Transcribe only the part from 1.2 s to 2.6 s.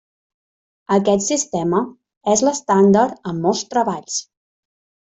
sistema és